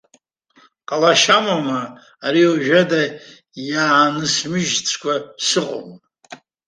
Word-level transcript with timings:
Ҟалашьа 0.87 1.35
амоума, 1.41 1.81
ари 2.25 2.43
уажәада 2.49 3.01
иаансмыжьыцкәа 3.69 5.13
сыҟоума. 5.47 5.97